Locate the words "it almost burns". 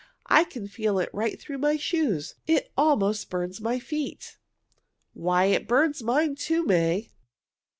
2.47-3.61